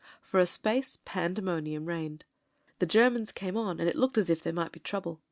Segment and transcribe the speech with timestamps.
[0.19, 2.25] For a space pandemonium reigned.
[2.79, 5.19] The Germans came on, and it looked as if there might be trouble.